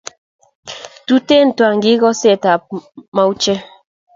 Tuten 1.05 1.47
twangik 1.57 2.01
oset 2.09 2.43
ab 2.53 2.63
mauche 3.15 3.53